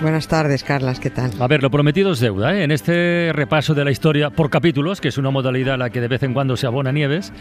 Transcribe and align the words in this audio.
Buenas 0.00 0.28
tardes, 0.28 0.62
Carlas, 0.62 1.00
¿qué 1.00 1.08
tal? 1.08 1.30
A 1.40 1.48
ver, 1.48 1.62
lo 1.62 1.70
prometido 1.70 2.12
es 2.12 2.20
deuda. 2.20 2.54
¿eh? 2.54 2.64
En 2.64 2.70
este 2.70 3.30
repaso 3.32 3.74
de 3.74 3.82
la 3.82 3.90
historia 3.90 4.28
por 4.28 4.50
capítulos, 4.50 5.00
que 5.00 5.08
es 5.08 5.16
una 5.16 5.30
modalidad 5.30 5.74
a 5.74 5.78
la 5.78 5.88
que 5.88 6.02
de 6.02 6.08
vez 6.08 6.22
en 6.22 6.34
cuando 6.34 6.54
se 6.58 6.66
abona 6.66 6.92
Nieves, 6.92 7.32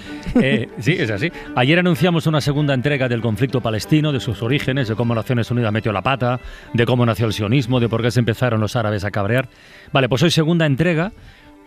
eh, 0.41 0.69
sí, 0.79 0.95
es 0.97 1.11
así. 1.11 1.29
Ayer 1.55 1.79
anunciamos 1.79 2.27
una 2.27 2.39
segunda 2.39 2.73
entrega 2.73 3.09
del 3.09 3.19
conflicto 3.19 3.59
palestino, 3.59 4.13
de 4.13 4.21
sus 4.21 4.41
orígenes, 4.41 4.87
de 4.87 4.95
cómo 4.95 5.13
Naciones 5.13 5.51
Unidas 5.51 5.73
metió 5.73 5.91
la 5.91 6.01
pata, 6.01 6.39
de 6.73 6.85
cómo 6.85 7.05
nació 7.05 7.25
el 7.25 7.33
sionismo, 7.33 7.81
de 7.81 7.89
por 7.89 8.01
qué 8.01 8.09
se 8.09 8.19
empezaron 8.21 8.61
los 8.61 8.77
árabes 8.77 9.03
a 9.03 9.11
cabrear. 9.11 9.49
Vale, 9.91 10.07
pues 10.07 10.23
hoy 10.23 10.31
segunda 10.31 10.65
entrega. 10.65 11.11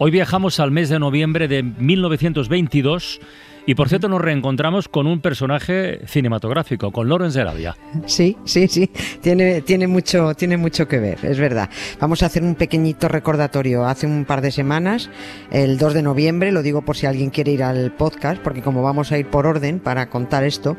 Hoy 0.00 0.12
viajamos 0.12 0.60
al 0.60 0.70
mes 0.70 0.88
de 0.90 1.00
noviembre 1.00 1.48
de 1.48 1.64
1922 1.64 3.20
y 3.68 3.74
por 3.74 3.90
cierto, 3.90 4.08
nos 4.08 4.22
reencontramos 4.22 4.88
con 4.88 5.06
un 5.06 5.20
personaje 5.20 6.00
cinematográfico, 6.06 6.90
con 6.90 7.06
Lawrence 7.06 7.36
de 7.36 7.42
Arabia. 7.42 7.76
Sí, 8.06 8.34
sí, 8.44 8.66
sí. 8.66 8.88
Tiene, 9.20 9.60
tiene, 9.60 9.86
mucho, 9.86 10.32
tiene 10.34 10.56
mucho 10.56 10.88
que 10.88 10.98
ver, 10.98 11.18
es 11.22 11.38
verdad. 11.38 11.68
Vamos 12.00 12.22
a 12.22 12.26
hacer 12.26 12.44
un 12.44 12.54
pequeñito 12.54 13.08
recordatorio. 13.08 13.84
Hace 13.84 14.06
un 14.06 14.24
par 14.24 14.40
de 14.40 14.52
semanas, 14.52 15.10
el 15.50 15.76
2 15.76 15.92
de 15.92 16.02
noviembre, 16.02 16.50
lo 16.50 16.62
digo 16.62 16.80
por 16.80 16.96
si 16.96 17.04
alguien 17.04 17.28
quiere 17.28 17.52
ir 17.52 17.62
al 17.62 17.92
podcast, 17.92 18.40
porque 18.40 18.62
como 18.62 18.82
vamos 18.82 19.12
a 19.12 19.18
ir 19.18 19.26
por 19.26 19.46
orden 19.46 19.80
para 19.80 20.08
contar 20.08 20.44
esto, 20.44 20.78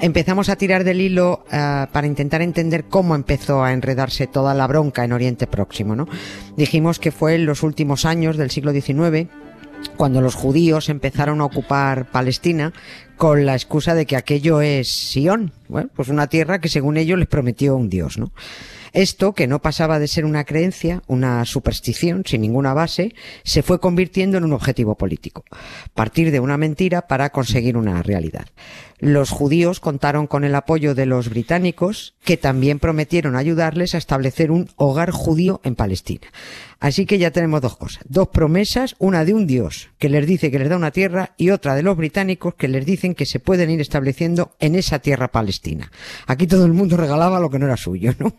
empezamos 0.00 0.48
a 0.48 0.56
tirar 0.56 0.84
del 0.84 1.00
hilo 1.00 1.44
uh, 1.46 1.90
para 1.92 2.06
intentar 2.06 2.42
entender 2.42 2.84
cómo 2.84 3.14
empezó 3.14 3.62
a 3.62 3.72
enredarse 3.72 4.26
toda 4.26 4.54
la 4.54 4.66
bronca 4.66 5.04
en 5.04 5.12
Oriente 5.12 5.46
Próximo. 5.46 5.96
¿no? 5.96 6.08
Dijimos 6.56 6.98
que 6.98 7.12
fue 7.12 7.34
en 7.34 7.46
los 7.46 7.62
últimos 7.62 8.04
años 8.04 8.36
del 8.36 8.50
siglo 8.50 8.72
XIX 8.72 9.28
cuando 9.96 10.20
los 10.20 10.34
judíos 10.34 10.88
empezaron 10.88 11.40
a 11.40 11.44
ocupar 11.44 12.10
Palestina 12.10 12.72
con 13.16 13.46
la 13.46 13.54
excusa 13.54 13.94
de 13.94 14.06
que 14.06 14.16
aquello 14.16 14.60
es 14.60 14.88
Sion, 14.88 15.52
bueno, 15.68 15.90
pues 15.94 16.08
una 16.08 16.26
tierra 16.26 16.58
que 16.58 16.68
según 16.68 16.96
ellos 16.96 17.18
les 17.18 17.28
prometió 17.28 17.76
un 17.76 17.88
dios, 17.88 18.18
¿no? 18.18 18.32
Esto, 18.94 19.32
que 19.32 19.48
no 19.48 19.60
pasaba 19.60 19.98
de 19.98 20.06
ser 20.06 20.24
una 20.24 20.44
creencia, 20.44 21.02
una 21.08 21.44
superstición 21.46 22.22
sin 22.24 22.42
ninguna 22.42 22.74
base, 22.74 23.12
se 23.42 23.64
fue 23.64 23.80
convirtiendo 23.80 24.38
en 24.38 24.44
un 24.44 24.52
objetivo 24.52 24.94
político. 24.94 25.44
Partir 25.94 26.30
de 26.30 26.38
una 26.38 26.56
mentira 26.56 27.08
para 27.08 27.30
conseguir 27.30 27.76
una 27.76 28.04
realidad. 28.04 28.46
Los 29.04 29.28
judíos 29.28 29.80
contaron 29.80 30.26
con 30.26 30.44
el 30.44 30.54
apoyo 30.54 30.94
de 30.94 31.04
los 31.04 31.28
británicos, 31.28 32.14
que 32.24 32.38
también 32.38 32.78
prometieron 32.78 33.36
ayudarles 33.36 33.94
a 33.94 33.98
establecer 33.98 34.50
un 34.50 34.70
hogar 34.76 35.10
judío 35.10 35.60
en 35.62 35.74
Palestina. 35.74 36.28
Así 36.80 37.04
que 37.04 37.18
ya 37.18 37.30
tenemos 37.30 37.60
dos 37.60 37.76
cosas, 37.76 38.02
dos 38.08 38.28
promesas, 38.28 38.96
una 38.98 39.26
de 39.26 39.34
un 39.34 39.46
dios 39.46 39.90
que 39.98 40.08
les 40.08 40.26
dice 40.26 40.50
que 40.50 40.58
les 40.58 40.70
da 40.70 40.78
una 40.78 40.90
tierra 40.90 41.34
y 41.36 41.50
otra 41.50 41.74
de 41.74 41.82
los 41.82 41.98
británicos 41.98 42.54
que 42.54 42.66
les 42.66 42.86
dicen 42.86 43.14
que 43.14 43.26
se 43.26 43.40
pueden 43.40 43.68
ir 43.68 43.82
estableciendo 43.82 44.52
en 44.58 44.74
esa 44.74 45.00
tierra 45.00 45.28
palestina. 45.28 45.92
Aquí 46.26 46.46
todo 46.46 46.64
el 46.64 46.72
mundo 46.72 46.96
regalaba 46.96 47.40
lo 47.40 47.50
que 47.50 47.58
no 47.58 47.66
era 47.66 47.76
suyo, 47.76 48.14
¿no? 48.18 48.32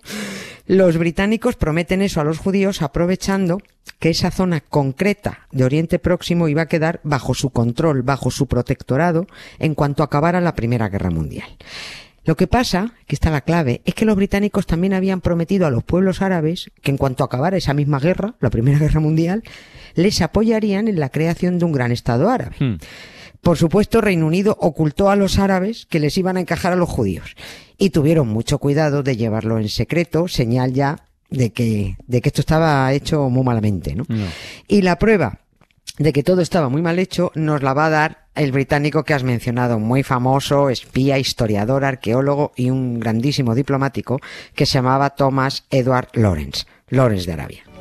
Los 0.68 0.98
británicos 0.98 1.56
prometen 1.56 2.02
eso 2.02 2.22
a 2.22 2.24
los 2.24 2.40
judíos 2.40 2.82
aprovechando 2.82 3.60
que 4.00 4.10
esa 4.10 4.32
zona 4.32 4.62
concreta 4.62 5.48
de 5.52 5.64
Oriente 5.64 6.00
Próximo 6.00 6.48
iba 6.48 6.64
a 6.64 6.68
quedar 6.68 7.02
bajo 7.04 7.36
su 7.36 7.52
control, 7.52 8.02
bajo 8.02 8.32
su 8.32 8.48
protectorado, 8.48 9.28
en 9.60 9.76
cuanto 9.76 10.02
acabara 10.02 10.42
la 10.42 10.56
Primera 10.56 10.90
Guerra 10.90 11.12
Mundial. 11.12 11.48
Lo 12.24 12.36
que 12.36 12.48
pasa, 12.48 12.94
que 13.06 13.14
está 13.14 13.30
la 13.30 13.42
clave, 13.42 13.82
es 13.86 13.94
que 13.94 14.06
los 14.06 14.16
británicos 14.16 14.66
también 14.66 14.96
habían 14.96 15.22
prometido 15.22 15.68
a 15.68 15.70
los 15.70 15.84
pueblos 15.84 16.24
árabes 16.24 16.72
que 16.82 16.90
en 16.90 16.98
cuanto 16.98 17.24
acabara 17.24 17.58
esa 17.58 17.76
misma 17.76 18.00
guerra, 18.00 18.34
la 18.40 18.50
Primera 18.50 18.80
Guerra 18.80 19.00
Mundial, 19.00 19.44
les 19.94 20.20
apoyarían 20.22 20.88
en 20.88 21.00
la 21.00 21.10
creación 21.10 21.60
de 21.60 21.66
un 21.66 21.74
gran 21.74 21.92
Estado 21.92 22.28
árabe. 22.28 22.56
Hmm. 22.60 22.78
Por 23.42 23.58
supuesto, 23.58 24.02
Reino 24.02 24.26
Unido 24.26 24.58
ocultó 24.60 25.12
a 25.12 25.16
los 25.16 25.38
árabes 25.38 25.86
que 25.86 26.00
les 26.00 26.18
iban 26.18 26.38
a 26.38 26.40
encajar 26.40 26.74
a 26.74 26.76
los 26.76 26.90
judíos 26.90 27.36
y 27.78 27.90
tuvieron 27.90 28.28
mucho 28.28 28.58
cuidado 28.60 29.04
de 29.04 29.18
llevarlo 29.18 29.58
en 29.60 29.70
secreto, 29.70 30.28
señal 30.28 30.74
ya 30.74 31.06
de 31.30 31.52
que, 31.52 31.98
de 32.08 32.22
que 32.22 32.30
esto 32.30 32.42
estaba 32.42 32.92
hecho 32.94 33.30
muy 33.30 33.44
malamente, 33.44 33.96
¿no? 33.96 34.06
no. 34.08 34.26
Y 34.68 34.82
la 34.82 34.98
prueba 34.98 35.40
de 35.98 36.14
que 36.14 36.24
todo 36.24 36.42
estaba 36.42 36.70
muy 36.70 36.82
mal 36.82 37.00
hecho 37.00 37.32
nos 37.36 37.64
la 37.64 37.74
va 37.74 37.88
a 37.88 37.90
dar 37.90 38.26
el 38.36 38.52
británico 38.52 39.04
que 39.04 39.14
has 39.14 39.24
mencionado, 39.24 39.80
muy 39.80 40.04
famoso, 40.04 40.70
espía, 40.70 41.18
historiador, 41.18 41.86
arqueólogo 41.86 42.52
y 42.56 42.70
un 42.70 43.00
grandísimo 43.00 43.56
diplomático 43.56 44.20
que 44.56 44.66
se 44.66 44.74
llamaba 44.74 45.12
Thomas 45.12 45.66
Edward 45.70 46.10
Lawrence, 46.14 46.66
Lawrence 46.90 47.26
de 47.26 47.34
Arabia. 47.34 47.75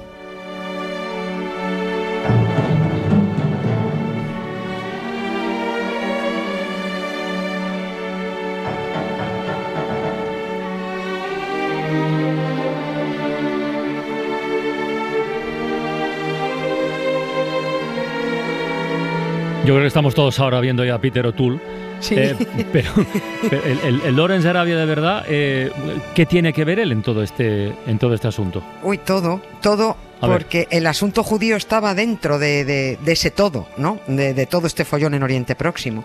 Yo 19.65 19.73
creo 19.73 19.81
que 19.81 19.87
estamos 19.87 20.15
todos 20.15 20.39
ahora 20.41 20.61
viendo 20.61 20.85
ya 20.85 20.97
a 20.97 20.99
Peter 20.99 21.27
O'Toole. 21.27 21.59
Sí. 22.01 22.17
Eh, 22.19 22.37
pero, 22.71 22.91
pero 23.49 23.65
el, 23.65 23.79
el, 23.81 24.01
el, 24.03 24.17
Lawrence 24.17 24.47
Arabia 24.47 24.77
de 24.77 24.85
verdad, 24.85 25.25
eh, 25.27 25.73
¿qué 26.15 26.27
tiene 26.27 26.53
que 26.53 26.67
ver 26.67 26.79
él 26.79 26.93
en 26.93 27.01
todo 27.01 27.23
este, 27.23 27.73
en 27.87 27.99
todo 27.99 28.13
este 28.13 28.29
asunto? 28.29 28.63
Uy, 28.83 28.99
todo, 28.99 29.41
todo, 29.63 29.97
porque 30.21 30.69
el 30.71 30.87
asunto 30.87 31.23
judío 31.23 31.57
estaba 31.57 31.95
dentro 31.95 32.39
de, 32.39 32.65
de, 32.65 32.99
de 33.03 33.13
ese 33.13 33.31
todo, 33.31 33.69
¿no? 33.77 34.01
De, 34.07 34.35
de, 34.35 34.47
todo 34.47 34.67
este 34.67 34.85
follón 34.85 35.15
en 35.15 35.23
Oriente 35.23 35.55
Próximo. 35.55 36.05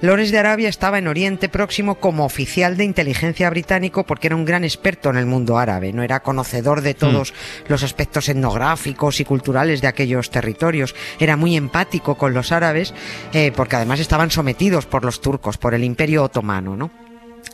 Lawrence 0.00 0.32
de 0.32 0.38
Arabia 0.38 0.68
estaba 0.68 0.98
en 0.98 1.08
Oriente 1.08 1.48
Próximo 1.48 1.96
como 1.96 2.24
oficial 2.24 2.76
de 2.76 2.84
inteligencia 2.84 3.50
británico 3.50 4.04
porque 4.04 4.28
era 4.28 4.36
un 4.36 4.44
gran 4.44 4.64
experto 4.64 5.10
en 5.10 5.16
el 5.16 5.26
mundo 5.26 5.58
árabe, 5.58 5.92
no 5.92 6.02
era 6.02 6.20
conocedor 6.20 6.80
de 6.80 6.94
todos 6.94 7.32
mm. 7.32 7.70
los 7.70 7.82
aspectos 7.82 8.28
etnográficos 8.28 9.20
y 9.20 9.24
culturales 9.24 9.80
de 9.80 9.88
aquellos 9.88 10.30
territorios, 10.30 10.94
era 11.18 11.36
muy 11.36 11.56
empático 11.56 12.16
con 12.16 12.34
los 12.34 12.52
árabes 12.52 12.94
eh, 13.32 13.52
porque 13.54 13.76
además 13.76 14.00
estaban 14.00 14.30
sometidos 14.30 14.86
por 14.86 15.04
los 15.04 15.20
turcos, 15.20 15.58
por 15.58 15.74
el 15.74 15.84
imperio 15.84 16.24
otomano, 16.24 16.76
¿no? 16.76 17.05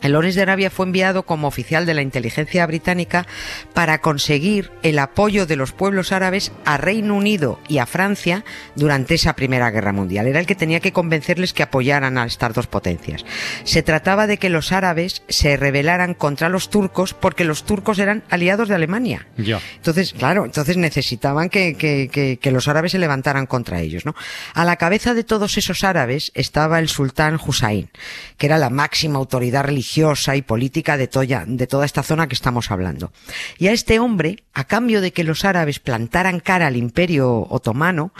El 0.03 0.11
Lawrence 0.11 0.35
de 0.35 0.43
Arabia 0.43 0.69
fue 0.69 0.85
enviado 0.85 1.23
como 1.23 1.47
oficial 1.47 1.85
de 1.85 1.93
la 1.93 2.01
inteligencia 2.01 2.67
británica 2.67 3.25
para 3.73 4.01
conseguir 4.01 4.69
el 4.83 4.99
apoyo 4.99 5.45
de 5.45 5.55
los 5.55 5.71
pueblos 5.71 6.11
árabes 6.11 6.51
a 6.65 6.75
Reino 6.75 7.15
Unido 7.15 7.57
y 7.69 7.77
a 7.77 7.85
Francia 7.85 8.43
durante 8.75 9.15
esa 9.15 9.33
Primera 9.33 9.71
Guerra 9.71 9.93
Mundial. 9.93 10.27
Era 10.27 10.41
el 10.41 10.45
que 10.45 10.55
tenía 10.55 10.81
que 10.81 10.91
convencerles 10.91 11.53
que 11.53 11.63
apoyaran 11.63 12.17
a 12.17 12.25
estas 12.25 12.53
dos 12.53 12.67
potencias. 12.67 13.23
Se 13.63 13.81
trataba 13.81 14.27
de 14.27 14.37
que 14.37 14.49
los 14.49 14.73
árabes 14.73 15.23
se 15.29 15.55
rebelaran 15.55 16.15
contra 16.15 16.49
los 16.49 16.69
turcos 16.69 17.13
porque 17.13 17.45
los 17.45 17.63
turcos 17.63 17.97
eran 17.97 18.23
aliados 18.29 18.67
de 18.67 18.75
Alemania. 18.75 19.27
Ya. 19.37 19.61
Entonces, 19.77 20.11
claro, 20.11 20.43
entonces 20.43 20.75
necesitaban 20.75 21.47
que, 21.47 21.77
que, 21.77 22.09
que, 22.11 22.39
que, 22.41 22.51
los 22.51 22.67
árabes 22.67 22.91
se 22.91 22.99
levantaran 22.99 23.45
contra 23.45 23.79
ellos, 23.79 24.05
¿no? 24.05 24.15
A 24.53 24.65
la 24.65 24.75
cabeza 24.75 25.13
de 25.13 25.23
todos 25.23 25.57
esos 25.57 25.85
árabes 25.85 26.33
estaba 26.35 26.79
el 26.79 26.89
sultán 26.89 27.39
Hussein, 27.43 27.89
que 28.37 28.47
era 28.47 28.57
la 28.57 28.69
máxima 28.69 29.17
autoridad 29.17 29.63
religiosa 29.63 29.92
religiosa 29.93 30.35
y 30.35 30.41
política 30.41 30.97
de 30.97 31.07
toda, 31.07 31.45
de 31.45 31.67
toda 31.67 31.85
esta 31.85 32.03
zona 32.03 32.27
que 32.27 32.33
estamos 32.33 32.71
hablando. 32.71 33.11
Y 33.59 33.67
a 33.67 33.73
este 33.73 33.99
hombre, 33.99 34.43
a 34.53 34.65
cambio 34.65 35.01
de 35.01 35.13
que 35.13 35.23
los 35.23 35.45
árabes 35.45 35.79
plantaran 35.79 36.39
cara 36.39 36.67
al 36.67 36.77
imperio 36.77 37.45
otomano, 37.49 38.11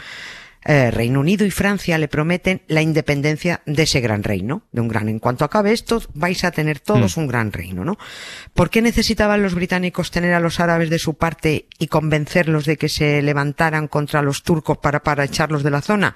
eh, 0.66 0.90
Reino 0.90 1.20
Unido 1.20 1.44
y 1.44 1.50
Francia 1.50 1.98
le 1.98 2.08
prometen 2.08 2.62
la 2.68 2.80
independencia 2.80 3.60
de 3.66 3.82
ese 3.82 4.00
gran 4.00 4.22
reino, 4.22 4.62
de 4.72 4.80
un 4.80 4.88
gran. 4.88 5.08
En 5.08 5.18
cuanto 5.18 5.44
acabe 5.44 5.72
esto, 5.72 6.00
vais 6.14 6.42
a 6.44 6.52
tener 6.52 6.80
todos 6.80 7.16
mm. 7.16 7.20
un 7.20 7.26
gran 7.26 7.52
reino, 7.52 7.84
¿no? 7.84 7.98
¿Por 8.54 8.70
qué 8.70 8.80
necesitaban 8.80 9.42
los 9.42 9.54
británicos 9.54 10.10
tener 10.10 10.32
a 10.32 10.40
los 10.40 10.60
árabes 10.60 10.88
de 10.88 10.98
su 10.98 11.14
parte 11.14 11.66
y 11.78 11.88
convencerlos 11.88 12.64
de 12.64 12.78
que 12.78 12.88
se 12.88 13.20
levantaran 13.20 13.88
contra 13.88 14.22
los 14.22 14.42
turcos 14.42 14.78
para, 14.78 15.02
para 15.02 15.24
echarlos 15.24 15.64
de 15.64 15.70
la 15.70 15.82
zona? 15.82 16.14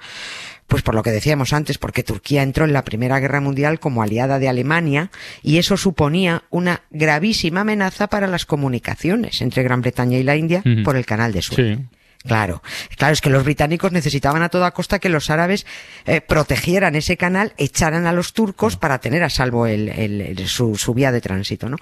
Pues 0.69 0.83
por 0.83 0.93
lo 0.93 1.01
que 1.01 1.11
decíamos 1.11 1.51
antes, 1.51 1.79
porque 1.79 2.03
Turquía 2.03 2.43
entró 2.43 2.63
en 2.63 2.73
la 2.73 2.83
Primera 2.83 3.19
Guerra 3.19 3.41
Mundial 3.41 3.79
como 3.79 4.03
aliada 4.03 4.37
de 4.37 4.47
Alemania 4.47 5.09
y 5.41 5.57
eso 5.57 5.75
suponía 5.77 6.43
una 6.51 6.83
gravísima 6.91 7.61
amenaza 7.61 8.07
para 8.07 8.27
las 8.27 8.45
comunicaciones 8.45 9.41
entre 9.41 9.63
Gran 9.63 9.81
Bretaña 9.81 10.19
y 10.19 10.23
la 10.23 10.35
India 10.35 10.61
uh 10.63 10.69
-huh. 10.69 10.83
por 10.83 10.95
el 10.95 11.07
canal 11.07 11.33
de 11.33 11.41
Suez. 11.41 11.77
Sí. 11.77 11.85
Claro, 12.23 12.61
claro, 12.97 13.13
es 13.13 13.21
que 13.21 13.29
los 13.29 13.45
británicos 13.45 13.93
necesitaban 13.93 14.43
a 14.43 14.49
toda 14.49 14.71
costa 14.71 14.99
que 14.99 15.07
los 15.07 15.29
árabes 15.29 15.65
eh, 16.05 16.19
protegieran 16.19 16.95
ese 16.95 17.15
canal, 17.15 17.53
echaran 17.57 18.05
a 18.07 18.11
los 18.11 18.33
turcos 18.33 18.75
para 18.75 18.99
tener 18.99 19.23
a 19.23 19.29
salvo 19.29 19.65
el, 19.65 19.87
el, 19.87 20.21
el, 20.21 20.47
su, 20.49 20.75
su, 20.75 20.93
vía 20.93 21.13
de 21.13 21.21
tránsito, 21.21 21.69
¿no? 21.69 21.77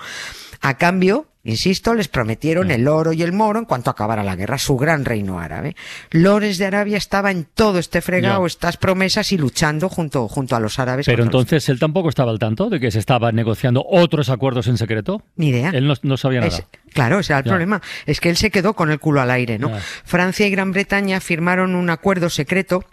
A 0.62 0.77
cambio, 0.77 1.27
Insisto, 1.48 1.94
les 1.94 2.09
prometieron 2.09 2.71
el 2.71 2.89
oro 2.89 3.13
y 3.13 3.24
el 3.24 3.31
moro 3.31 3.57
en 3.57 3.63
cuanto 3.63 3.89
acabara 3.89 4.21
la 4.21 4.36
guerra, 4.36 4.57
su 4.57 4.75
gran 4.75 5.06
reino 5.06 5.39
árabe. 5.39 5.77
Lores 6.12 6.57
de 6.57 6.65
Arabia 6.65 6.98
estaba 6.98 7.31
en 7.31 7.45
todo 7.45 7.80
este 7.80 8.01
fregado, 8.01 8.45
estas 8.45 8.75
promesas 8.75 9.31
y 9.31 9.38
luchando 9.38 9.88
junto, 9.88 10.27
junto 10.27 10.57
a 10.57 10.59
los 10.59 10.77
árabes. 10.77 11.06
Pero 11.06 11.24
entonces 11.24 11.69
él 11.69 11.80
tampoco 11.80 12.09
estaba 12.09 12.31
al 12.31 12.39
tanto 12.39 12.69
de 12.69 12.81
que 12.81 12.92
se 12.92 13.00
estaban 13.00 13.33
negociando 13.33 13.86
otros 13.89 14.30
acuerdos 14.30 14.68
en 14.68 14.77
secreto. 14.77 15.24
Ni 15.38 15.48
idea. 15.48 15.69
Él 15.69 15.88
no, 16.04 16.18
sabía 16.18 16.42
nada. 16.42 16.68
claro, 16.92 17.19
ese 17.19 17.31
era 17.31 17.39
el 17.39 17.45
problema. 17.45 17.81
Es 18.06 18.19
que 18.19 18.30
él 18.30 18.36
se 18.36 18.51
quedó 18.51 18.74
con 18.74 18.92
el 18.92 19.00
culo 19.00 19.21
al 19.21 19.31
aire, 19.31 19.57
¿no? 19.57 19.71
Francia 20.04 20.45
y 20.45 20.51
Gran 20.51 20.74
Bretaña 20.74 21.21
firmaron 21.21 21.75
un 21.75 21.89
acuerdo 21.89 22.30
secreto 22.30 22.83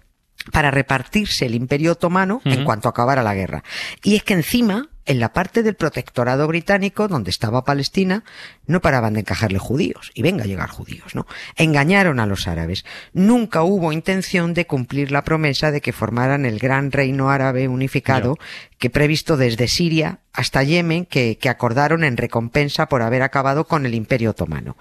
para 0.53 0.71
repartirse 0.71 1.47
el 1.47 1.57
imperio 1.57 1.93
otomano 1.93 2.41
en 2.45 2.63
cuanto 2.63 2.89
acabara 2.89 3.25
la 3.25 3.35
guerra. 3.35 3.65
Y 4.05 4.15
es 4.15 4.23
que 4.23 4.35
encima 4.35 4.91
en 5.07 5.21
la 5.21 5.33
parte 5.33 5.63
del 5.63 5.75
protectorado 5.75 6.47
británico, 6.47 7.09
donde 7.09 7.31
estaba 7.31 7.65
Palestina, 7.65 8.25
no 8.67 8.81
paraban 8.81 9.15
de 9.15 9.21
encajarle 9.21 9.59
judíos, 9.59 10.11
y 10.15 10.23
venga 10.23 10.45
a 10.45 10.47
llegar 10.47 10.71
judíos, 10.71 11.15
¿no? 11.15 11.27
Engañaron 11.57 12.21
a 12.21 12.27
los 12.27 12.49
árabes. 12.49 12.85
Nunca 13.13 13.63
hubo 13.63 13.93
intención 13.93 14.55
de 14.55 14.67
cumplir 14.67 15.13
la 15.13 15.25
promesa 15.25 15.71
de 15.71 15.81
que 15.81 15.93
formaran 15.93 16.45
el 16.47 16.59
gran 16.59 16.93
reino 16.93 17.31
árabe 17.31 17.69
unificado 17.69 18.39
que 18.79 18.91
previsto 18.91 19.37
desde 19.37 19.69
Siria 19.69 20.21
hasta 20.35 20.65
Yemen, 20.65 21.07
que, 21.07 21.39
que, 21.39 21.49
acordaron 21.49 22.03
en 22.03 22.17
recompensa 22.17 22.89
por 22.89 23.03
haber 23.03 23.23
acabado 23.23 23.67
con 23.67 23.87
el 23.87 23.95
imperio 23.95 24.31
otomano. 24.31 24.77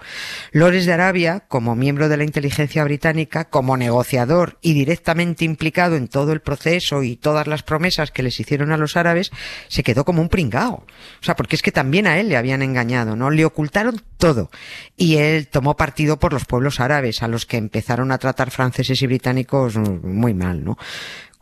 Lores 0.50 0.84
de 0.84 0.92
Arabia, 0.92 1.44
como 1.46 1.76
miembro 1.76 2.08
de 2.08 2.16
la 2.16 2.24
inteligencia 2.24 2.82
británica, 2.82 3.44
como 3.44 3.76
negociador 3.76 4.58
y 4.60 4.74
directamente 4.74 5.44
implicado 5.44 5.94
en 5.94 6.08
todo 6.08 6.32
el 6.32 6.40
proceso 6.40 7.04
y 7.04 7.14
todas 7.14 7.46
las 7.46 7.62
promesas 7.62 8.10
que 8.10 8.24
les 8.24 8.38
hicieron 8.40 8.72
a 8.72 8.76
los 8.76 8.96
árabes, 8.96 9.30
se 9.68 9.84
quedó 9.84 10.04
como 10.04 10.20
un 10.20 10.28
pringao. 10.28 10.74
O 10.74 11.24
sea, 11.24 11.36
porque 11.36 11.54
es 11.54 11.62
que 11.62 11.72
también 11.72 12.08
a 12.08 12.18
él 12.18 12.28
le 12.28 12.36
habían 12.36 12.62
engañado, 12.62 13.14
¿no? 13.14 13.30
Le 13.30 13.44
ocultaron 13.44 14.02
todo. 14.18 14.50
Y 14.96 15.16
él 15.16 15.46
tomó 15.46 15.76
partido 15.76 16.18
por 16.18 16.32
los 16.32 16.46
pueblos 16.46 16.80
árabes, 16.80 17.22
a 17.22 17.28
los 17.28 17.46
que 17.46 17.58
empezaron 17.58 18.10
a 18.10 18.18
tratar 18.18 18.50
franceses 18.50 19.00
y 19.02 19.06
británicos 19.06 19.76
muy 19.76 20.34
mal, 20.34 20.64
¿no? 20.64 20.76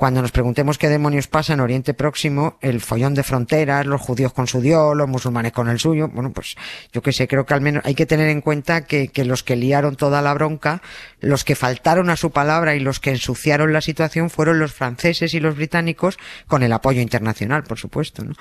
Cuando 0.03 0.21
nos 0.21 0.33
preguntemos 0.33 0.79
qué 0.79 0.89
demonios 0.89 1.29
pasa 1.29 1.53
en 1.53 1.61
Oriente 1.61 1.95
Próximo, 1.95 2.59
el 2.61 2.81
follón 2.81 3.15
de 3.15 3.23
fronteras, 3.23 3.87
los 3.87 4.01
judíos 4.01 4.33
con 4.33 4.49
su 4.49 4.61
Dios, 4.61 4.97
los 4.97 5.09
musulmanes 5.09 5.53
con 5.53 5.69
el 5.69 5.79
suyo, 5.79 6.09
bueno, 6.09 6.33
pues 6.33 6.57
yo 6.93 7.03
que 7.03 7.13
sé, 7.13 7.29
creo 7.29 7.47
que 7.47 7.55
al 7.55 7.61
menos 7.61 7.85
hay 7.87 7.95
que 7.95 8.05
tener 8.05 8.29
en 8.29 8.41
cuenta 8.41 8.85
que, 8.85 9.07
que 9.07 9.25
los 9.25 9.45
que 9.45 9.55
liaron 9.55 9.95
toda 9.95 10.21
la 10.21 10.35
bronca, 10.35 10.83
los 11.21 11.45
que 11.45 11.55
faltaron 11.55 12.11
a 12.11 12.17
su 12.17 12.33
palabra 12.33 12.75
y 12.75 12.81
los 12.81 12.99
que 12.99 13.11
ensuciaron 13.11 13.73
la 13.73 13.81
situación 13.81 14.29
fueron 14.29 14.59
los 14.59 14.73
franceses 14.73 15.35
y 15.35 15.39
los 15.39 15.55
británicos 15.55 16.19
con 16.49 16.65
el 16.65 16.73
apoyo 16.73 17.01
internacional, 17.01 17.63
por 17.63 17.79
supuesto, 17.79 18.25
¿no? 18.25 18.35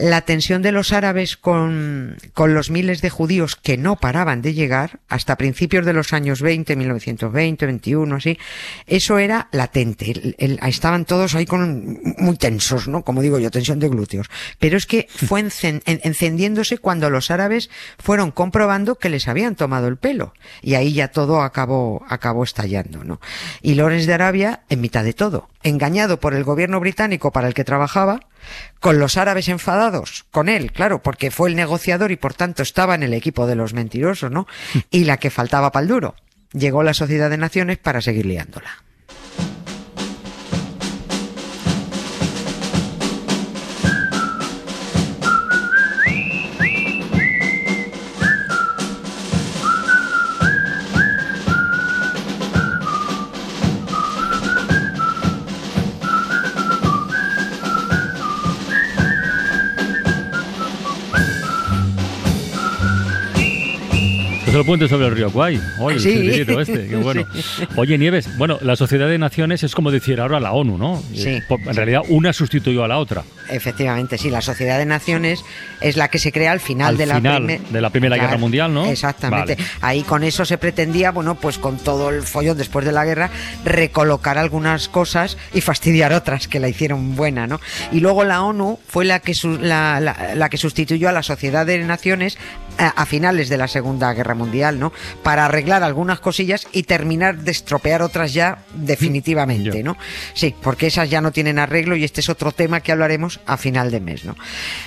La 0.00 0.22
tensión 0.22 0.62
de 0.62 0.72
los 0.72 0.94
árabes 0.94 1.36
con, 1.36 2.16
con 2.32 2.54
los 2.54 2.70
miles 2.70 3.02
de 3.02 3.10
judíos 3.10 3.54
que 3.54 3.76
no 3.76 3.96
paraban 3.96 4.40
de 4.40 4.54
llegar 4.54 5.00
hasta 5.10 5.36
principios 5.36 5.84
de 5.84 5.92
los 5.92 6.14
años 6.14 6.40
20, 6.40 6.74
1920, 6.74 7.66
21, 7.66 8.16
así, 8.16 8.38
eso 8.86 9.18
era 9.18 9.48
latente. 9.52 10.34
El, 10.38 10.58
estaban 10.62 11.04
todos 11.04 11.34
ahí 11.34 11.44
con, 11.44 12.00
muy 12.16 12.38
tensos, 12.38 12.88
¿no? 12.88 13.02
Como 13.02 13.20
digo 13.20 13.38
yo, 13.38 13.50
tensión 13.50 13.78
de 13.78 13.90
glúteos. 13.90 14.30
Pero 14.58 14.78
es 14.78 14.86
que 14.86 15.06
fue 15.10 15.40
encendiéndose 15.40 16.78
cuando 16.78 17.10
los 17.10 17.30
árabes 17.30 17.68
fueron 17.98 18.30
comprobando 18.30 18.94
que 18.94 19.10
les 19.10 19.28
habían 19.28 19.54
tomado 19.54 19.86
el 19.86 19.98
pelo. 19.98 20.32
Y 20.62 20.76
ahí 20.76 20.94
ya 20.94 21.08
todo 21.08 21.42
acabó, 21.42 22.06
acabó 22.08 22.44
estallando, 22.44 23.04
¿no? 23.04 23.20
Y 23.60 23.74
Lorenz 23.74 24.06
de 24.06 24.14
Arabia 24.14 24.62
en 24.70 24.80
mitad 24.80 25.04
de 25.04 25.12
todo. 25.12 25.50
Engañado 25.62 26.20
por 26.20 26.32
el 26.32 26.44
gobierno 26.44 26.80
británico 26.80 27.32
para 27.32 27.48
el 27.48 27.52
que 27.52 27.64
trabajaba, 27.64 28.20
con 28.80 28.98
los 28.98 29.16
árabes 29.16 29.48
enfadados, 29.48 30.26
con 30.30 30.48
él, 30.48 30.72
claro, 30.72 31.02
porque 31.02 31.30
fue 31.30 31.48
el 31.48 31.56
negociador 31.56 32.10
y 32.12 32.16
por 32.16 32.34
tanto 32.34 32.62
estaba 32.62 32.94
en 32.94 33.02
el 33.02 33.14
equipo 33.14 33.46
de 33.46 33.56
los 33.56 33.74
mentirosos, 33.74 34.30
¿no? 34.30 34.46
Y 34.90 35.04
la 35.04 35.18
que 35.18 35.30
faltaba 35.30 35.72
para 35.72 35.82
el 35.82 35.88
duro. 35.88 36.14
Llegó 36.52 36.82
la 36.82 36.94
Sociedad 36.94 37.30
de 37.30 37.36
Naciones 37.36 37.78
para 37.78 38.00
seguir 38.00 38.26
liándola. 38.26 38.82
Es 64.46 64.54
el 64.54 64.64
puente 64.64 64.88
sobre 64.88 65.06
el 65.06 65.14
río 65.14 65.30
Kwai. 65.30 65.60
Oye, 65.78 66.00
sí. 66.00 66.30
este, 66.30 66.88
qué 66.88 66.96
bueno. 67.02 67.24
Oye, 67.76 67.98
Nieves, 67.98 68.36
bueno, 68.38 68.58
la 68.62 68.74
Sociedad 68.74 69.08
de 69.08 69.18
Naciones 69.18 69.62
es 69.62 69.74
como 69.74 69.90
decir 69.90 70.20
ahora 70.20 70.40
la 70.40 70.52
ONU, 70.52 70.78
¿no? 70.78 71.02
Sí. 71.14 71.40
En 71.48 71.76
realidad, 71.76 72.02
una 72.08 72.32
sustituyó 72.32 72.82
a 72.82 72.88
la 72.88 72.98
otra. 72.98 73.22
Efectivamente, 73.50 74.18
sí. 74.18 74.30
La 74.30 74.40
Sociedad 74.40 74.78
de 74.78 74.86
Naciones 74.86 75.44
es 75.80 75.96
la 75.96 76.08
que 76.08 76.18
se 76.18 76.32
crea 76.32 76.52
al 76.52 76.60
final, 76.60 76.96
de, 76.96 77.06
la 77.06 77.20
de 77.20 77.80
la 77.80 77.90
Primera 77.90 78.16
Guerra 78.16 78.38
Mundial, 78.38 78.72
¿no? 78.72 78.86
Exactamente. 78.86 79.56
Ahí 79.80 80.02
con 80.02 80.22
eso 80.22 80.44
se 80.44 80.58
pretendía, 80.58 81.10
bueno, 81.10 81.34
pues 81.34 81.58
con 81.58 81.78
todo 81.78 82.10
el 82.10 82.22
follón 82.22 82.56
después 82.56 82.84
de 82.84 82.92
la 82.92 83.04
guerra, 83.04 83.30
recolocar 83.64 84.38
algunas 84.38 84.88
cosas 84.88 85.36
y 85.52 85.60
fastidiar 85.60 86.12
otras 86.12 86.48
que 86.48 86.60
la 86.60 86.68
hicieron 86.68 87.16
buena, 87.16 87.46
¿no? 87.46 87.60
Y 87.92 88.00
luego 88.00 88.24
la 88.24 88.42
ONU 88.42 88.78
fue 88.88 89.04
la 89.04 89.20
que, 89.20 89.34
la, 89.60 90.00
la, 90.00 90.48
que 90.48 90.56
sustituyó 90.56 91.08
a 91.08 91.12
la 91.12 91.22
Sociedad 91.22 91.66
de 91.66 91.78
Naciones 91.84 92.38
a, 92.78 93.04
finales 93.06 93.48
de 93.48 93.58
la 93.58 93.68
Segunda 93.68 94.12
Guerra 94.12 94.29
Mundial, 94.34 94.78
¿no? 94.78 94.92
Para 95.22 95.46
arreglar 95.46 95.82
algunas 95.82 96.20
cosillas 96.20 96.66
y 96.72 96.84
terminar 96.84 97.38
de 97.38 97.50
estropear 97.50 98.02
otras 98.02 98.32
ya 98.32 98.64
definitivamente, 98.74 99.82
¿no? 99.82 99.96
Sí, 100.34 100.54
porque 100.62 100.86
esas 100.88 101.10
ya 101.10 101.20
no 101.20 101.32
tienen 101.32 101.58
arreglo 101.58 101.96
y 101.96 102.04
este 102.04 102.20
es 102.20 102.28
otro 102.28 102.52
tema 102.52 102.80
que 102.80 102.92
hablaremos 102.92 103.40
a 103.46 103.56
final 103.56 103.90
de 103.90 104.00
mes, 104.00 104.24
¿no? 104.24 104.36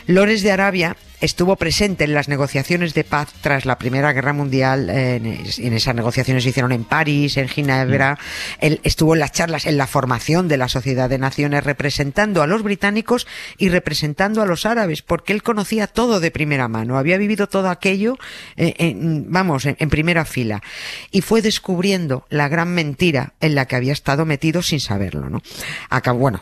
Lores 0.08 0.42
de 0.44 0.52
Arabia 0.52 0.96
estuvo 1.24 1.56
presente 1.56 2.04
en 2.04 2.14
las 2.14 2.28
negociaciones 2.28 2.94
de 2.94 3.06
paz 3.06 3.30
tras 3.40 3.66
la 3.66 3.78
Primera 3.78 4.12
Guerra 4.12 4.34
Mundial. 4.34 4.90
En, 4.90 5.26
esas 5.26 5.96
negociaciones 5.96 6.44
se 6.44 6.50
hicieron 6.50 6.74
en 6.74 6.84
París, 6.84 7.38
en 7.38 7.48
Ginebra. 7.48 8.16
Mm. 8.16 8.66
Él 8.66 8.82
estuvo 8.84 9.14
en 9.14 9.22
las 9.22 9.32
charlas, 9.32 9.66
en 9.66 9.78
la 9.78 9.88
formación 9.88 10.50
de 10.50 10.58
la 10.58 10.68
Sociedad 10.68 11.10
de 11.10 11.18
Naciones, 11.18 11.64
representando 11.64 12.42
a 12.42 12.48
los 12.48 12.62
británicos 12.62 13.26
y 13.58 13.70
representando 13.70 14.42
a 14.42 14.46
los 14.46 14.66
árabes, 14.66 15.02
porque 15.02 15.32
él 15.32 15.44
conocía 15.44 15.88
todo 15.88 16.20
de 16.20 16.30
primera 16.30 16.68
mano. 16.68 16.98
Había 16.98 17.18
vivido 17.18 17.48
todo 17.48 17.70
aquello, 17.70 18.18
eh, 18.58 18.74
en, 18.78 19.32
vamos, 19.32 19.66
en, 19.66 19.90
primera 19.90 20.26
fila. 20.26 20.62
Y 21.10 21.22
fue 21.22 21.42
descubriendo 21.42 22.26
la 22.30 22.50
gran 22.50 22.74
mentira 22.74 23.34
en 23.40 23.56
la 23.56 23.66
que 23.66 23.78
había 23.78 23.94
estado 23.94 24.26
metido 24.26 24.62
sin 24.62 24.82
saberlo, 24.82 25.30
¿no? 25.30 25.42
Acabó, 25.90 26.20
bueno, 26.20 26.42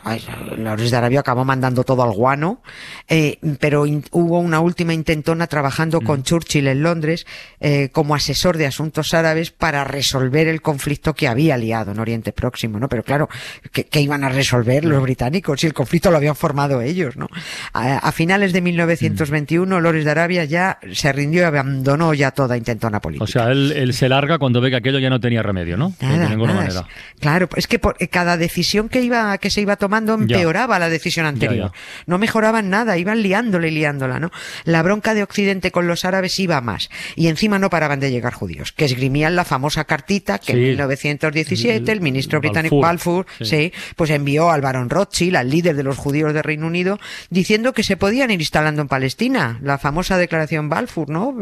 los 0.56 0.90
de 0.90 0.96
Arabia 0.96 1.20
acabó 1.20 1.44
mandando 1.44 1.84
todo 1.84 2.02
al 2.02 2.12
guano, 2.12 2.62
eh, 3.08 3.38
pero 3.60 3.84
hubo 4.10 4.40
una 4.40 4.58
última 4.58 4.71
última 4.72 4.94
intentona 4.94 5.46
trabajando 5.46 6.00
con 6.00 6.20
mm. 6.20 6.22
Churchill 6.22 6.66
en 6.66 6.82
Londres 6.82 7.26
eh, 7.60 7.90
como 7.92 8.14
asesor 8.14 8.56
de 8.56 8.66
asuntos 8.66 9.12
árabes 9.12 9.50
para 9.50 9.84
resolver 9.84 10.48
el 10.48 10.62
conflicto 10.62 11.14
que 11.14 11.28
había 11.28 11.58
liado 11.58 11.92
en 11.92 11.98
Oriente 11.98 12.32
Próximo, 12.32 12.78
¿no? 12.78 12.88
Pero 12.88 13.02
claro, 13.02 13.28
¿qué, 13.70 14.00
iban 14.00 14.24
a 14.24 14.30
resolver 14.30 14.84
los 14.84 15.02
británicos 15.02 15.60
si 15.60 15.66
el 15.66 15.74
conflicto 15.74 16.10
lo 16.10 16.16
habían 16.16 16.36
formado 16.36 16.80
ellos, 16.80 17.16
¿no? 17.16 17.28
A, 17.74 18.10
finales 18.12 18.52
de 18.52 18.62
1921, 18.62 19.78
mm. 19.78 19.82
Lores 19.82 20.04
de 20.04 20.10
Arabia 20.10 20.44
ya 20.44 20.78
se 20.92 21.12
rindió 21.12 21.42
y 21.42 21.44
abandonó 21.44 22.14
ya 22.14 22.30
toda 22.30 22.56
intentona 22.56 23.00
política. 23.00 23.24
O 23.24 23.26
sea, 23.26 23.50
él, 23.50 23.92
se 23.92 24.08
larga 24.08 24.38
cuando 24.38 24.60
ve 24.60 24.70
que 24.70 24.76
aquello 24.76 24.98
ya 24.98 25.10
no 25.10 25.20
tenía 25.20 25.42
remedio, 25.42 25.76
¿no? 25.76 25.92
de 26.00 26.28
ninguna 26.28 26.54
manera. 26.54 26.86
Claro, 27.20 27.48
es 27.56 27.66
que 27.66 27.78
por, 27.78 27.96
cada 28.08 28.36
decisión 28.36 28.88
que 28.88 29.02
iba 29.02 29.36
que 29.38 29.50
se 29.50 29.60
iba 29.60 29.76
tomando 29.76 30.14
empeoraba 30.14 30.78
la 30.78 30.88
decisión 30.88 31.26
anterior. 31.26 31.72
No 32.06 32.18
mejoraban 32.18 32.70
nada, 32.70 32.96
iban 32.96 33.22
liándola 33.22 33.66
y 33.66 33.70
liándola, 33.70 34.18
¿no? 34.18 34.30
La 34.64 34.82
bronca 34.82 35.14
de 35.14 35.22
Occidente 35.22 35.70
con 35.70 35.86
los 35.86 36.04
árabes 36.04 36.38
iba 36.38 36.60
más. 36.60 36.90
Y 37.16 37.28
encima 37.28 37.58
no 37.58 37.70
paraban 37.70 38.00
de 38.00 38.10
llegar 38.10 38.34
judíos, 38.34 38.72
que 38.72 38.84
esgrimían 38.84 39.36
la 39.36 39.44
famosa 39.44 39.84
cartita 39.84 40.38
que 40.38 40.52
en 40.52 40.62
1917 40.62 41.90
el 41.90 42.00
ministro 42.00 42.40
británico 42.40 42.80
Balfour, 42.80 43.26
sí. 43.40 43.72
pues 43.96 44.10
envió 44.10 44.50
al 44.50 44.60
barón 44.60 44.90
Rothschild, 44.90 45.36
al 45.36 45.50
líder 45.50 45.76
de 45.76 45.82
los 45.82 45.96
judíos 45.96 46.34
de 46.34 46.42
Reino 46.42 46.66
Unido, 46.66 46.98
diciendo 47.30 47.72
que 47.72 47.82
se 47.82 47.96
podían 47.96 48.30
ir 48.30 48.40
instalando 48.40 48.82
en 48.82 48.88
Palestina, 48.88 49.58
la 49.62 49.78
famosa 49.78 50.18
declaración 50.18 50.68
Balfour, 50.68 51.10
¿no? 51.10 51.36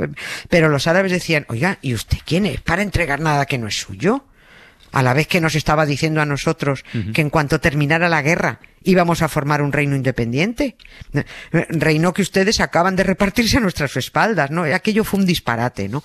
Pero 0.48 0.68
los 0.68 0.86
árabes 0.86 1.12
decían, 1.12 1.46
oiga, 1.48 1.78
¿y 1.82 1.94
usted 1.94 2.18
quién 2.24 2.46
es 2.46 2.60
para 2.60 2.82
entregar 2.82 3.20
nada 3.20 3.46
que 3.46 3.58
no 3.58 3.68
es 3.68 3.76
suyo? 3.76 4.24
A 4.92 5.02
la 5.02 5.14
vez 5.14 5.26
que 5.26 5.40
nos 5.40 5.54
estaba 5.54 5.86
diciendo 5.86 6.20
a 6.20 6.26
nosotros 6.26 6.84
que 7.14 7.20
en 7.20 7.30
cuanto 7.30 7.60
terminara 7.60 8.08
la 8.08 8.22
guerra 8.22 8.60
íbamos 8.82 9.22
a 9.22 9.28
formar 9.28 9.62
un 9.62 9.72
reino 9.72 9.94
independiente. 9.94 10.76
Reino 11.52 12.12
que 12.12 12.22
ustedes 12.22 12.60
acaban 12.60 12.96
de 12.96 13.04
repartirse 13.04 13.58
a 13.58 13.60
nuestras 13.60 13.96
espaldas, 13.96 14.50
¿no? 14.50 14.64
Aquello 14.64 15.04
fue 15.04 15.20
un 15.20 15.26
disparate, 15.26 15.88
¿no? 15.88 16.02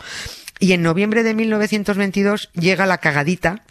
Y 0.59 0.73
en 0.73 0.81
noviembre 0.81 1.23
de 1.23 1.33
1922 1.33 2.51
llega 2.53 2.85
la 2.85 2.99
cagadita 2.99 3.63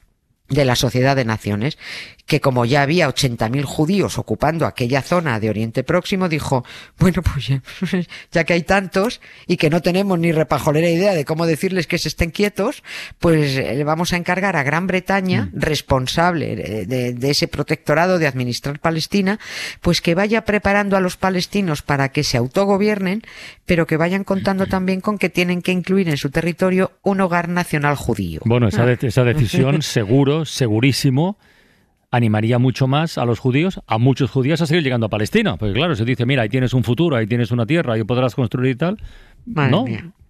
de 0.48 0.64
la 0.64 0.76
Sociedad 0.76 1.16
de 1.16 1.24
Naciones, 1.24 1.78
que 2.26 2.40
como 2.40 2.64
ya 2.64 2.82
había 2.82 3.08
80.000 3.08 3.64
judíos 3.64 4.18
ocupando 4.18 4.66
aquella 4.66 5.02
zona 5.02 5.38
de 5.40 5.50
Oriente 5.50 5.84
Próximo, 5.84 6.28
dijo, 6.28 6.64
bueno, 6.98 7.22
pues 7.22 7.48
ya, 7.48 7.62
ya, 8.32 8.44
que 8.44 8.54
hay 8.54 8.62
tantos 8.62 9.20
y 9.46 9.56
que 9.56 9.68
no 9.68 9.82
tenemos 9.82 10.18
ni 10.18 10.32
repajolera 10.32 10.88
idea 10.88 11.14
de 11.14 11.24
cómo 11.24 11.46
decirles 11.46 11.86
que 11.86 11.98
se 11.98 12.08
estén 12.08 12.30
quietos, 12.30 12.82
pues 13.18 13.56
eh, 13.56 13.74
le 13.74 13.84
vamos 13.84 14.12
a 14.12 14.16
encargar 14.16 14.56
a 14.56 14.62
Gran 14.62 14.86
Bretaña, 14.86 15.50
mm. 15.52 15.60
responsable 15.60 16.56
de, 16.86 17.12
de, 17.12 17.30
ese 17.30 17.48
protectorado 17.48 18.18
de 18.18 18.26
administrar 18.26 18.78
Palestina, 18.78 19.38
pues 19.80 20.00
que 20.00 20.14
vaya 20.14 20.44
preparando 20.44 20.96
a 20.96 21.00
los 21.00 21.16
palestinos 21.16 21.82
para 21.82 22.10
que 22.10 22.24
se 22.24 22.38
autogobiernen, 22.38 23.22
pero 23.66 23.86
que 23.86 23.96
vayan 23.96 24.24
contando 24.24 24.66
también 24.66 25.00
con 25.00 25.18
que 25.18 25.28
tienen 25.28 25.60
que 25.60 25.72
incluir 25.72 26.08
en 26.08 26.16
su 26.16 26.30
territorio 26.30 26.92
un 27.02 27.20
hogar 27.20 27.48
nacional 27.48 27.96
judío. 27.96 28.40
Bueno, 28.44 28.68
esa, 28.68 28.86
de, 28.86 28.98
esa 29.06 29.24
decisión 29.24 29.82
seguro, 29.82 30.44
segurísimo, 30.44 31.36
animaría 32.14 32.58
mucho 32.58 32.86
más 32.86 33.18
a 33.18 33.24
los 33.24 33.38
judíos, 33.38 33.80
a 33.86 33.98
muchos 33.98 34.30
judíos 34.30 34.60
a 34.60 34.66
seguir 34.66 34.84
llegando 34.84 35.06
a 35.06 35.08
Palestina. 35.08 35.56
Porque 35.56 35.74
claro, 35.74 35.96
se 35.96 36.04
dice, 36.04 36.26
mira, 36.26 36.42
ahí 36.42 36.48
tienes 36.48 36.72
un 36.72 36.84
futuro, 36.84 37.16
ahí 37.16 37.26
tienes 37.26 37.50
una 37.50 37.66
tierra, 37.66 37.94
ahí 37.94 38.04
podrás 38.04 38.34
construir 38.34 38.72
y 38.72 38.76
tal. 38.76 38.98
no, 39.46 39.84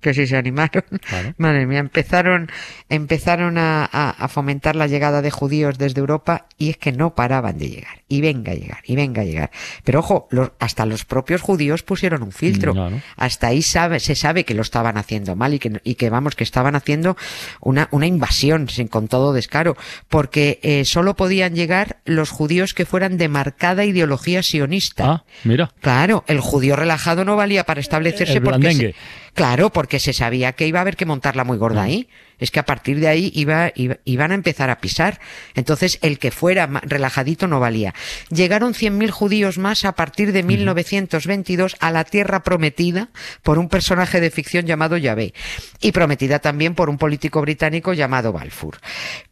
que 0.04 0.12
sí 0.12 0.26
se 0.26 0.36
animaron. 0.36 0.84
Madre 1.38 1.66
mía, 1.66 1.78
empezaron, 1.78 2.50
empezaron 2.90 3.56
a, 3.56 3.86
a, 3.86 4.28
fomentar 4.28 4.76
la 4.76 4.86
llegada 4.86 5.22
de 5.22 5.30
judíos 5.30 5.78
desde 5.78 6.00
Europa 6.00 6.46
y 6.58 6.68
es 6.68 6.76
que 6.76 6.92
no 6.92 7.14
paraban 7.14 7.56
de 7.58 7.70
llegar. 7.70 8.02
Y 8.06 8.20
venga 8.20 8.52
a 8.52 8.54
llegar, 8.54 8.80
y 8.84 8.96
venga 8.96 9.22
a 9.22 9.24
llegar. 9.24 9.50
Pero 9.82 10.00
ojo, 10.00 10.28
hasta 10.58 10.84
los 10.84 11.06
propios 11.06 11.40
judíos 11.40 11.82
pusieron 11.82 12.22
un 12.22 12.32
filtro. 12.32 12.74
Hasta 13.16 13.48
ahí 13.48 13.62
sabe, 13.62 13.98
se 13.98 14.14
sabe 14.14 14.44
que 14.44 14.54
lo 14.54 14.60
estaban 14.60 14.98
haciendo 14.98 15.34
mal 15.36 15.54
y 15.54 15.58
que, 15.58 15.80
y 15.82 15.94
que 15.94 16.10
vamos, 16.10 16.36
que 16.36 16.44
estaban 16.44 16.76
haciendo 16.76 17.16
una, 17.60 17.88
una 17.90 18.06
invasión 18.06 18.68
con 18.90 19.08
todo 19.08 19.32
descaro. 19.32 19.76
Porque 20.08 20.60
eh, 20.62 20.84
solo 20.84 21.16
podían 21.16 21.54
llegar 21.54 21.96
los 22.04 22.28
judíos 22.28 22.74
que 22.74 22.84
fueran 22.84 23.16
de 23.16 23.28
marcada 23.28 23.86
ideología 23.86 24.42
sionista. 24.42 25.04
Ah, 25.06 25.24
mira. 25.44 25.72
Claro, 25.80 26.24
el 26.26 26.40
judío 26.40 26.76
relajado 26.76 27.24
no 27.24 27.36
valía 27.36 27.64
para 27.64 27.80
establecerse 27.80 28.42
porque... 28.42 28.94
Claro, 29.34 29.70
porque 29.70 29.98
se 29.98 30.12
sabía 30.12 30.52
que 30.52 30.66
iba 30.66 30.78
a 30.78 30.82
haber 30.82 30.96
que 30.96 31.06
montarla 31.06 31.42
muy 31.44 31.58
gorda 31.58 31.82
ahí 31.82 32.08
es 32.38 32.50
que 32.50 32.60
a 32.60 32.64
partir 32.64 33.00
de 33.00 33.08
ahí 33.08 33.32
iba, 33.34 33.72
iban 33.74 34.32
a 34.32 34.34
empezar 34.34 34.70
a 34.70 34.80
pisar. 34.80 35.20
Entonces, 35.54 35.98
el 36.02 36.18
que 36.18 36.30
fuera 36.30 36.66
relajadito 36.82 37.46
no 37.46 37.60
valía. 37.60 37.94
Llegaron 38.30 38.74
100.000 38.74 39.10
judíos 39.10 39.58
más 39.58 39.84
a 39.84 39.92
partir 39.92 40.32
de 40.32 40.42
1922 40.42 41.76
a 41.80 41.90
la 41.90 42.04
tierra 42.04 42.42
prometida 42.42 43.08
por 43.42 43.58
un 43.58 43.68
personaje 43.68 44.20
de 44.20 44.30
ficción 44.30 44.66
llamado 44.66 44.96
Yahvé 44.96 45.34
y 45.80 45.92
prometida 45.92 46.38
también 46.38 46.74
por 46.74 46.90
un 46.90 46.98
político 46.98 47.40
británico 47.40 47.92
llamado 47.92 48.32
Balfour. 48.32 48.78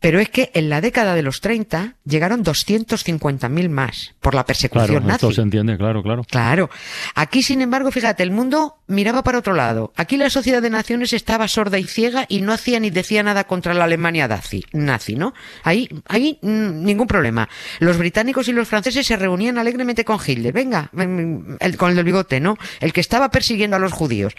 Pero 0.01 0.21
es 0.21 0.29
que 0.29 0.51
en 0.55 0.69
la 0.69 0.81
década 0.81 1.15
de 1.15 1.23
los 1.23 1.41
30 1.41 1.97
llegaron 2.05 2.45
250.000 2.45 3.69
más 3.69 4.15
por 4.21 4.35
la 4.35 4.45
persecución 4.45 4.89
claro, 4.89 5.07
nazi. 5.07 5.27
Esto 5.27 5.33
se 5.33 5.43
entiende, 5.43 5.77
claro, 5.77 6.03
claro. 6.03 6.25
Claro. 6.25 6.71
Aquí, 7.15 7.43
sin 7.43 7.61
embargo, 7.61 7.91
fíjate, 7.91 8.23
el 8.23 8.31
mundo 8.31 8.79
miraba 8.87 9.23
para 9.23 9.39
otro 9.39 9.55
lado. 9.55 9.93
Aquí 9.97 10.17
la 10.17 10.31
Sociedad 10.31 10.63
de 10.63 10.71
Naciones 10.71 11.13
estaba 11.13 11.49
sorda 11.49 11.79
y 11.79 11.85
ciega 11.85 12.27
y 12.29 12.41
no 12.41 12.53
hacía 12.53 12.81
ni 12.81 12.91
decía 12.93 13.23
nada 13.23 13.45
contra 13.45 13.75
la 13.75 13.85
Alemania 13.85 14.29
nazi, 14.29 14.65
nazi 14.73 15.17
¿no? 15.17 15.35
Ahí, 15.63 15.89
ahí 16.09 16.39
mm, 16.43 16.85
ningún 16.85 17.07
problema. 17.07 17.49
Los 17.81 17.99
británicos 17.99 18.49
y 18.49 18.53
los 18.53 18.69
franceses 18.69 19.07
se 19.07 19.17
reunían 19.17 19.59
alegremente 19.59 20.05
con 20.05 20.19
Hitler, 20.25 20.53
venga, 20.53 20.91
mm, 20.93 21.57
el, 21.61 21.77
con 21.77 21.91
el 21.91 21.97
del 21.97 22.05
bigote, 22.05 22.41
¿no? 22.41 22.57
El 22.81 22.93
que 22.93 23.01
estaba 23.01 23.31
persiguiendo 23.31 23.77
a 23.77 23.81
los 23.81 23.93
judíos. 23.93 24.35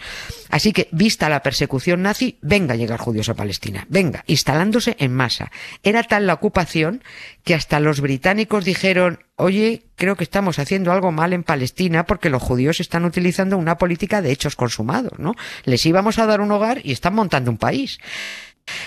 Así 0.50 0.72
que, 0.72 0.88
vista 0.92 1.28
la 1.28 1.42
persecución 1.42 2.02
nazi, 2.02 2.38
venga 2.40 2.74
a 2.74 2.76
llegar 2.76 3.00
judíos 3.00 3.28
a 3.28 3.34
Palestina, 3.34 3.86
venga, 3.88 4.24
instalándose 4.26 4.96
en 4.98 5.12
masa. 5.12 5.50
Era 5.82 6.02
tal 6.02 6.26
la 6.26 6.34
ocupación 6.34 7.02
que 7.44 7.54
hasta 7.54 7.78
los 7.78 8.00
británicos 8.00 8.64
dijeron, 8.64 9.20
oye, 9.36 9.84
creo 9.96 10.16
que 10.16 10.24
estamos 10.24 10.58
haciendo 10.58 10.92
algo 10.92 11.12
mal 11.12 11.32
en 11.34 11.42
Palestina 11.42 12.06
porque 12.06 12.30
los 12.30 12.42
judíos 12.42 12.80
están 12.80 13.04
utilizando 13.04 13.58
una 13.58 13.76
política 13.76 14.22
de 14.22 14.32
hechos 14.32 14.56
consumados, 14.56 15.18
¿no? 15.18 15.34
Les 15.64 15.84
íbamos 15.84 16.18
a 16.18 16.26
dar 16.26 16.40
un 16.40 16.50
hogar 16.50 16.80
y 16.82 16.92
están 16.92 17.14
montando 17.14 17.50
un 17.50 17.58
país. 17.58 17.98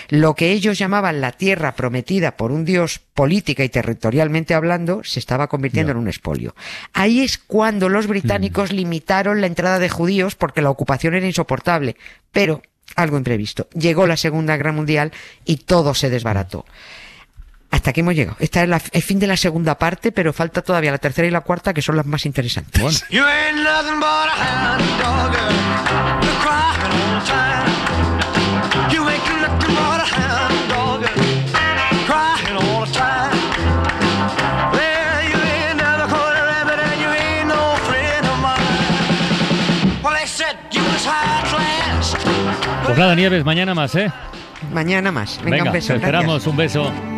Lo 0.08 0.34
que 0.34 0.50
ellos 0.50 0.76
llamaban 0.76 1.20
la 1.20 1.30
tierra 1.30 1.76
prometida 1.76 2.36
por 2.36 2.50
un 2.50 2.64
dios 2.64 3.00
política 3.14 3.62
y 3.62 3.68
territorialmente 3.68 4.54
hablando 4.54 5.04
se 5.04 5.20
estaba 5.20 5.46
convirtiendo 5.46 5.92
en 5.92 5.98
un 5.98 6.08
espolio. 6.08 6.56
Ahí 6.92 7.20
es 7.20 7.38
cuando 7.38 7.88
los 7.88 8.08
británicos 8.08 8.72
mm. 8.72 8.74
limitaron 8.74 9.40
la 9.40 9.46
entrada 9.46 9.78
de 9.78 9.88
judíos 9.88 10.34
porque 10.34 10.62
la 10.62 10.70
ocupación 10.70 11.14
era 11.14 11.26
insoportable. 11.26 11.96
Pero 12.32 12.62
algo 12.96 13.18
imprevisto. 13.18 13.68
Llegó 13.74 14.08
la 14.08 14.16
Segunda 14.16 14.56
Guerra 14.56 14.72
Mundial 14.72 15.12
y 15.44 15.58
todo 15.58 15.94
se 15.94 16.10
desbarató. 16.10 16.64
Hasta 17.70 17.90
aquí 17.90 18.00
hemos 18.00 18.14
llegado. 18.14 18.36
Esta 18.40 18.62
es 18.62 18.68
la, 18.68 18.80
el 18.92 19.02
fin 19.02 19.18
de 19.18 19.26
la 19.26 19.36
segunda 19.36 19.76
parte, 19.78 20.10
pero 20.10 20.32
falta 20.32 20.62
todavía 20.62 20.90
la 20.90 20.98
tercera 20.98 21.28
y 21.28 21.30
la 21.30 21.42
cuarta, 21.42 21.74
que 21.74 21.82
son 21.82 21.96
las 21.96 22.06
más 22.06 22.24
interesantes. 22.26 22.80
Bueno. 22.80 22.98
Pues 42.84 42.98
nada, 42.98 43.14
Nieves, 43.14 43.44
mañana 43.44 43.74
más, 43.74 43.94
¿eh? 43.94 44.10
Mañana 44.72 45.12
más. 45.12 45.38
Venga, 45.44 45.64
un 45.64 45.72
beso. 45.72 45.88
Te 45.88 45.96
esperamos, 45.96 46.46
un 46.46 46.56
beso. 46.56 47.17